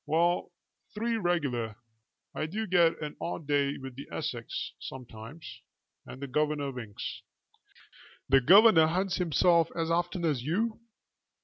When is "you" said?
10.41-10.79